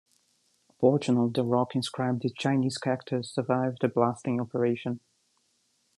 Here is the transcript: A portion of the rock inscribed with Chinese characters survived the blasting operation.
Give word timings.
A 0.71 0.73
portion 0.79 1.15
of 1.19 1.33
the 1.33 1.43
rock 1.43 1.75
inscribed 1.75 2.23
with 2.23 2.33
Chinese 2.35 2.79
characters 2.79 3.29
survived 3.29 3.81
the 3.81 3.87
blasting 3.87 4.41
operation. 4.41 4.99